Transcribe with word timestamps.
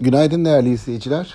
Günaydın 0.00 0.44
değerli 0.44 0.70
izleyiciler. 0.70 1.34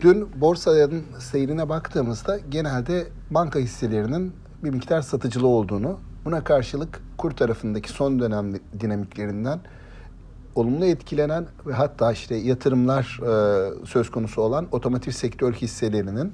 Dün 0.00 0.28
borsanın 0.40 1.02
seyrine 1.18 1.68
baktığımızda 1.68 2.38
genelde 2.38 3.06
banka 3.30 3.58
hisselerinin 3.58 4.32
bir 4.64 4.70
miktar 4.70 5.02
satıcılı 5.02 5.46
olduğunu, 5.46 5.98
buna 6.24 6.44
karşılık 6.44 7.00
kur 7.18 7.30
tarafındaki 7.30 7.90
son 7.90 8.20
dönem 8.20 8.54
dinamiklerinden 8.80 9.60
olumlu 10.54 10.84
etkilenen 10.84 11.46
ve 11.66 11.72
hatta 11.72 12.12
işte 12.12 12.34
yatırımlar 12.34 13.20
e, 13.22 13.86
söz 13.86 14.10
konusu 14.10 14.42
olan 14.42 14.66
otomotiv 14.72 15.12
sektör 15.12 15.52
hisselerinin 15.52 16.32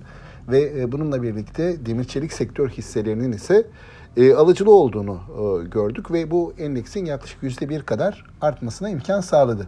ve 0.48 0.80
e, 0.80 0.93
bununla 0.93 1.23
birlikte 1.23 1.87
demir 1.87 2.05
çelik 2.05 2.32
sektör 2.32 2.69
hisselerinin 2.69 3.32
ise 3.32 3.66
e, 4.16 4.35
alıcılı 4.35 4.75
olduğunu 4.75 5.21
gördük 5.71 6.11
ve 6.11 6.30
bu 6.30 6.55
endeksin 6.59 7.05
yaklaşık 7.05 7.43
yüzde 7.43 7.69
bir 7.69 7.82
kadar 7.82 8.25
artmasına 8.41 8.91
imkan 8.91 9.21
sağladı. 9.21 9.66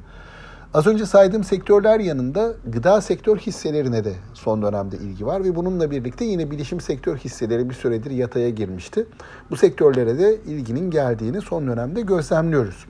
Az 0.75 0.87
önce 0.87 1.07
saydığım 1.07 1.45
sektörler 1.45 2.00
yanında 2.00 2.55
gıda 2.66 3.01
sektör 3.01 3.38
hisselerine 3.38 4.05
de 4.05 4.15
son 4.34 4.62
dönemde 4.62 4.96
ilgi 4.96 5.27
var 5.27 5.45
ve 5.45 5.56
bununla 5.56 5.91
birlikte 5.91 6.24
yine 6.24 6.51
bilişim 6.51 6.80
sektör 6.80 7.16
hisseleri 7.16 7.69
bir 7.70 7.74
süredir 7.74 8.10
yataya 8.10 8.51
girmişti. 8.51 9.06
Bu 9.51 9.56
sektörlere 9.56 10.19
de 10.19 10.41
ilginin 10.46 10.91
geldiğini 10.91 11.41
son 11.41 11.66
dönemde 11.66 12.01
gözlemliyoruz. 12.01 12.87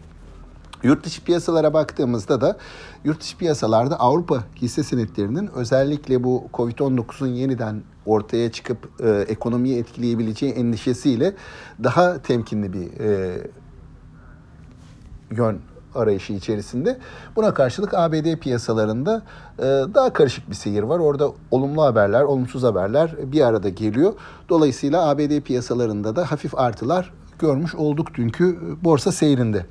Yurt 0.83 1.05
dışı 1.05 1.25
piyasalara 1.25 1.73
baktığımızda 1.75 2.41
da 2.41 2.57
yurt 3.05 3.21
dışı 3.21 3.39
piyasalarda 3.39 4.01
Avrupa 4.01 4.45
hisse 4.57 4.83
senetlerinin 4.83 5.51
özellikle 5.55 6.25
bu 6.25 6.45
Covid-19'un 6.53 7.29
yeniden 7.29 7.83
ortaya 8.07 8.53
çıkıp 8.53 8.89
e, 9.01 9.11
ekonomiyi 9.11 9.79
etkileyebileceği 9.79 10.53
endişesiyle 10.53 11.35
daha 11.85 12.23
temkinli 12.23 12.73
bir 12.73 13.01
e, 13.01 13.39
yön 15.31 15.61
arayışı 15.95 16.33
içerisinde. 16.33 16.99
Buna 17.37 17.55
karşılık 17.55 17.95
ABD 17.95 18.37
piyasalarında 18.37 19.23
e, 19.59 19.63
daha 19.95 20.13
karışık 20.13 20.51
bir 20.51 20.55
seyir 20.55 20.83
var. 20.83 20.99
Orada 20.99 21.31
olumlu 21.51 21.83
haberler, 21.83 22.23
olumsuz 22.23 22.63
haberler 22.63 23.15
bir 23.33 23.41
arada 23.41 23.69
geliyor. 23.69 24.13
Dolayısıyla 24.49 25.09
ABD 25.09 25.41
piyasalarında 25.41 26.17
da 26.17 26.31
hafif 26.31 26.59
artılar 26.59 27.13
görmüş 27.41 27.75
olduk 27.75 28.15
dünkü 28.15 28.59
borsa 28.83 29.13
seyrinde. 29.13 29.67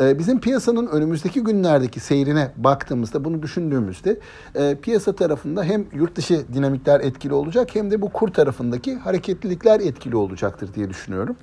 Ee, 0.00 0.18
bizim 0.18 0.40
piyasanın 0.40 0.86
önümüzdeki 0.86 1.40
günlerdeki 1.40 2.00
seyrine 2.00 2.50
baktığımızda 2.56 3.24
bunu 3.24 3.42
düşündüğümüzde 3.42 4.18
e, 4.54 4.74
piyasa 4.74 5.12
tarafında 5.12 5.64
hem 5.64 5.84
yurt 5.92 6.16
dışı 6.16 6.44
dinamikler 6.54 7.00
etkili 7.00 7.34
olacak 7.34 7.74
hem 7.74 7.90
de 7.90 8.02
bu 8.02 8.08
kur 8.08 8.28
tarafındaki 8.28 8.96
hareketlilikler 8.96 9.80
etkili 9.80 10.16
olacaktır 10.16 10.74
diye 10.74 10.90
düşünüyorum. 10.90 11.36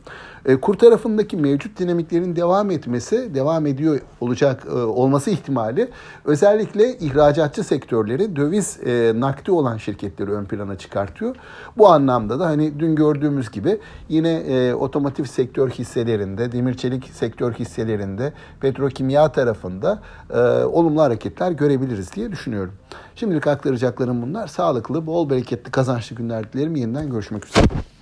E, 0.46 0.56
kur 0.56 0.74
tarafındaki 0.74 1.38
mevcut 1.38 1.80
dinamiklerin 1.80 2.36
devam 2.36 2.72
etmesi, 2.72 3.36
devam 3.36 3.66
ediyor 3.66 4.00
olacak 4.22 4.64
e, 4.70 4.74
olması 4.74 5.30
ihtimali 5.30 5.90
özellikle 6.26 6.98
ihracatçı 6.98 7.64
sektörleri 7.64 8.36
döviz 8.36 8.80
nakdi 9.16 9.52
olan 9.52 9.78
şirketleri 9.78 10.32
ön 10.32 10.46
plana 10.46 10.78
çıkartıyor. 10.78 11.36
Bu 11.78 11.90
anlamda 11.90 12.40
da 12.40 12.46
hani 12.46 12.80
dün 12.80 12.96
gördüğümüz 12.96 13.52
gibi 13.52 13.80
yine 14.10 14.76
otomotiv 14.76 15.24
sektör 15.64 15.80
hisselerinde, 15.80 16.52
demir 16.52 16.74
çelik 16.74 17.10
sektör 17.14 17.54
hisselerinde 17.54 18.34
petrokimya 18.60 19.32
tarafında 19.32 20.00
e, 20.34 20.40
olumlu 20.64 21.02
hareketler 21.02 21.52
görebiliriz 21.52 22.14
diye 22.14 22.32
düşünüyorum. 22.32 22.74
Şimdilik 23.16 23.48
aktaracaklarım 23.48 24.22
bunlar. 24.22 24.48
Sağlıklı, 24.48 25.06
bol 25.06 25.30
bereketli, 25.30 25.72
kazançlı 25.72 26.16
günler 26.16 26.54
dilerim. 26.54 26.76
Yeniden 26.76 27.10
görüşmek 27.10 27.46
üzere. 27.46 27.93